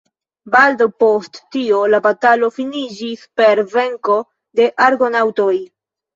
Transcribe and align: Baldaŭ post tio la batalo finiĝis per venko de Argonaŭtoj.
Baldaŭ 0.53 0.85
post 1.03 1.37
tio 1.55 1.81
la 1.95 1.99
batalo 2.05 2.49
finiĝis 2.57 3.27
per 3.43 3.63
venko 3.75 4.19
de 4.63 4.69
Argonaŭtoj. 4.89 5.55